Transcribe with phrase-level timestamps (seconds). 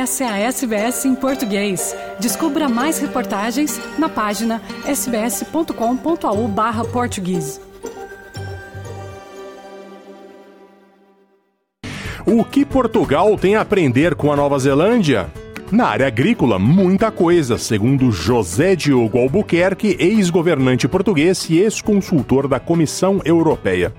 [0.00, 1.94] Essa é a SBS em português.
[2.18, 7.60] Descubra mais reportagens na página sbs.com.au/português.
[12.24, 15.30] O que Portugal tem a aprender com a Nova Zelândia?
[15.70, 23.20] Na área agrícola, muita coisa, segundo José Diogo Albuquerque, ex-governante português e ex-consultor da Comissão
[23.22, 23.92] Europeia.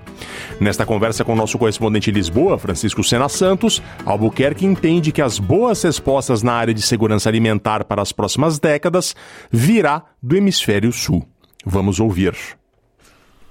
[0.59, 5.39] Nesta conversa com o nosso correspondente em Lisboa, Francisco Sena Santos, Albuquerque entende que as
[5.39, 9.15] boas respostas na área de segurança alimentar para as próximas décadas
[9.51, 11.27] virá do hemisfério sul.
[11.65, 12.35] Vamos ouvir.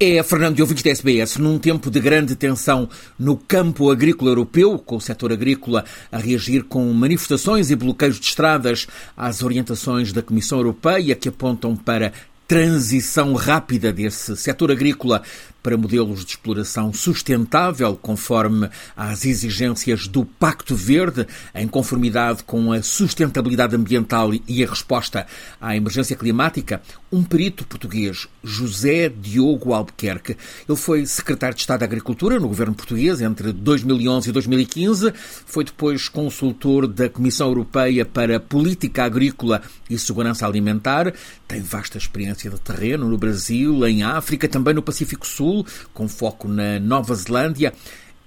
[0.02, 2.88] É Fernando de ouvintes da SBS, num tempo de grande tensão
[3.18, 8.24] no campo agrícola europeu, com o setor agrícola a reagir com manifestações e bloqueios de
[8.24, 12.14] estradas às orientações da Comissão Europeia que apontam para
[12.48, 15.22] transição rápida desse setor agrícola
[15.62, 22.82] para modelos de exploração sustentável, conforme às exigências do Pacto Verde, em conformidade com a
[22.82, 25.26] sustentabilidade ambiental e a resposta
[25.60, 26.80] à emergência climática,
[27.12, 30.36] um perito português, José Diogo Albuquerque,
[30.68, 35.12] ele foi secretário de Estado da Agricultura no governo português entre 2011 e 2015,
[35.46, 41.12] foi depois consultor da Comissão Europeia para Política Agrícola e Segurança Alimentar,
[41.46, 46.08] tem vasta experiência de terreno no Brasil, em África, também no Pacífico Sul, Sul, com
[46.08, 47.72] foco na Nova Zelândia.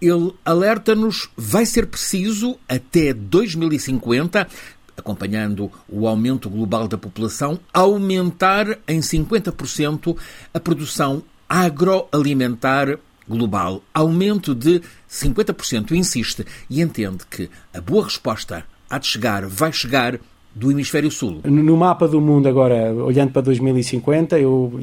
[0.02, 4.48] Ele alerta-nos: vai ser preciso até 2050
[4.96, 10.16] acompanhando o aumento global da população, aumentar em 50%
[10.54, 13.82] a produção agroalimentar global.
[13.92, 20.20] Aumento de 50%, insiste, e entende que a boa resposta há de chegar, vai chegar
[20.56, 21.42] do hemisfério sul.
[21.44, 24.80] No mapa do mundo agora, olhando para 2050, eu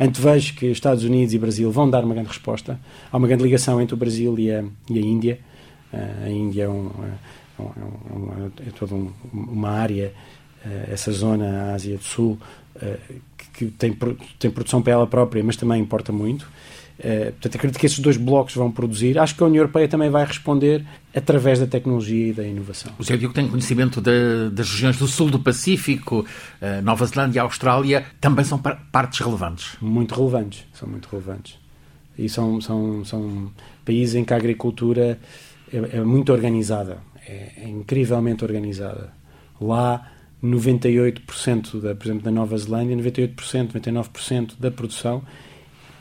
[0.00, 2.80] antevejo que Estados Unidos e Brasil vão dar uma grande resposta.
[3.10, 5.38] Há uma grande ligação entre o Brasil e a, e a Índia.
[5.92, 6.90] Uh, a Índia é, um,
[7.58, 10.12] é, um, é, é toda um, uma área,
[10.64, 12.38] uh, essa zona, a Ásia do Sul,
[13.36, 13.94] que, que tem,
[14.38, 16.48] tem produção para ela própria, mas também importa muito.
[16.98, 19.18] Uh, portanto, acredito que esses dois blocos vão produzir.
[19.18, 22.92] Acho que a União Europeia também vai responder através da tecnologia e da inovação.
[22.98, 27.40] O Zé Diogo tem conhecimento de, das regiões do sul do Pacífico, uh, Nova Zelândia
[27.40, 29.76] e Austrália, também são partes relevantes?
[29.80, 31.58] Muito relevantes, são muito relevantes.
[32.16, 33.50] E são, são, são
[33.84, 35.18] países em que a agricultura
[35.72, 39.12] é, é muito organizada, é, é, incrivelmente organizada.
[39.60, 45.22] Lá, 98%, da, por exemplo, da Nova Zelândia, 98%, 99% da produção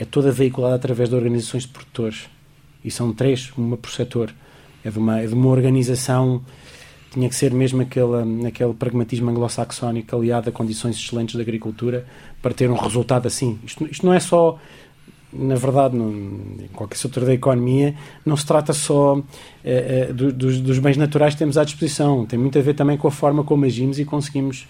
[0.02, 2.28] é toda veiculada através de organizações de produtores.
[2.84, 4.34] E são três, uma por setor.
[4.84, 6.42] É de uma, é de uma organização,
[7.12, 12.04] tinha que ser mesmo aquele, aquele pragmatismo anglo-saxónico aliado a condições excelentes de agricultura
[12.42, 13.60] para ter um resultado assim.
[13.64, 14.58] Isto, isto não é só,
[15.32, 17.94] na verdade, em qualquer setor da economia,
[18.26, 19.22] não se trata só
[19.64, 22.26] é, é, do, dos, dos bens naturais que temos à disposição.
[22.26, 24.66] Tem muito a ver também com a forma como agimos e conseguimos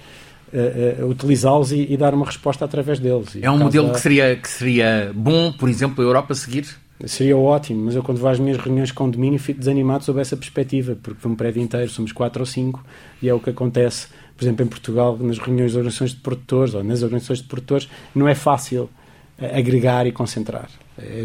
[0.54, 3.38] uh, utilizá-los e, e, dar uma resposta através deles.
[3.42, 3.94] é um modelo da...
[3.94, 6.68] que, seria, que seria bom, por exemplo, a Europa seguir?
[7.06, 10.38] Seria ótimo, mas eu quando vou às minhas reuniões de condomínio fico desanimado sobre essa
[10.38, 12.84] perspectiva, porque um prédio inteiro somos quatro ou cinco
[13.22, 14.08] e é o que acontece,
[14.38, 17.90] por exemplo, em Portugal, nas reuniões de organizações de produtores ou nas organizações de produtores,
[18.14, 20.70] não é fácil uh, agregar e concentrar.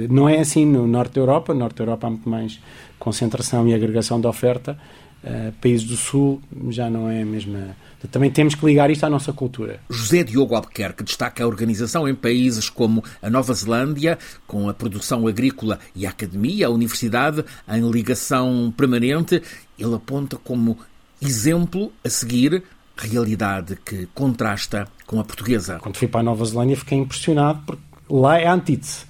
[0.09, 2.59] Não é assim no Norte da Europa, no Norte da Europa há muito mais
[2.99, 4.79] concentração e agregação de oferta,
[5.25, 6.41] uh, países do Sul
[6.71, 9.81] já não é a mesma também temos que ligar isto à nossa cultura.
[9.91, 15.27] José Diogo Albuquerque destaca a organização em países como a Nova Zelândia, com a produção
[15.27, 19.43] agrícola e a academia, a universidade, em ligação permanente.
[19.79, 20.79] Ele aponta como
[21.21, 22.63] exemplo a seguir
[22.97, 25.79] realidade que contrasta com a portuguesa.
[25.81, 29.05] Quando fui para a Nova Zelândia fiquei impressionado porque lá é a antítese.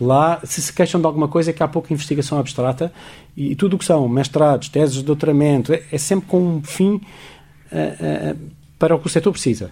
[0.00, 2.92] Lá, se se queixam de alguma coisa, é que há pouca investigação abstrata
[3.36, 7.00] e, tudo o que são mestrados, teses de doutoramento, é, é sempre com um fim
[8.78, 9.70] para o que o setor precisa.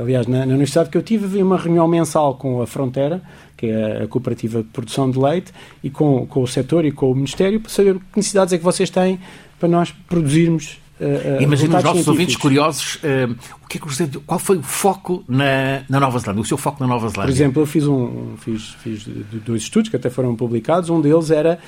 [0.00, 3.20] aliás, na, na, universidade que eu tive, havia uma reunião mensal com a Fronteira,
[3.56, 5.52] que é a cooperativa de produção de leite,
[5.82, 8.64] e com, com o setor e com o Ministério, para saber que necessidades é que
[8.64, 9.18] vocês têm
[9.58, 14.08] para nós produzirmos Uh, Imagino os nossos ouvintes curiosos, uh, o que é que você,
[14.24, 17.32] qual foi o foco na, na Nova Zelândia, o seu foco na Nova Zelândia?
[17.32, 19.04] Por exemplo, eu fiz, um, fiz, fiz
[19.44, 21.58] dois estudos que até foram publicados, um deles era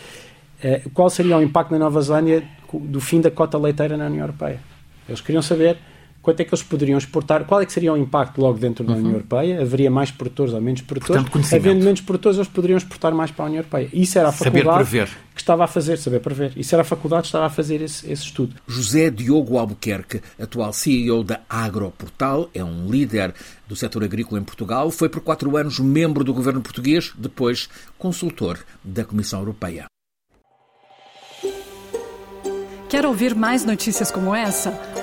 [0.63, 4.23] uh, qual seria o impacto na Nova Zelândia do fim da cota leiteira na União
[4.23, 4.61] Europeia.
[5.09, 5.77] Eles queriam saber
[6.27, 8.95] quanto é que eles poderiam exportar, qual é que seria o impacto logo dentro da
[8.95, 8.99] uhum.
[8.99, 13.15] União Europeia, haveria mais produtores ou menos produtores, Portanto, havendo menos produtores eles poderiam exportar
[13.15, 13.89] mais para a União Europeia.
[13.93, 14.91] Isso era a faculdade
[15.33, 18.11] que estava a fazer, saber prever, isso era a faculdade que estava a fazer esse,
[18.11, 18.57] esse estudo.
[18.67, 23.33] José Diogo Albuquerque, atual CEO da Agroportal, é um líder
[23.69, 28.59] do setor agrícola em Portugal, foi por quatro anos membro do governo português, depois consultor
[28.83, 29.87] da Comissão Europeia.
[32.89, 34.96] Quer ouvir mais notícias como essa?